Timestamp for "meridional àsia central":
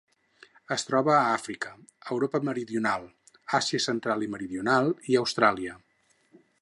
2.49-4.27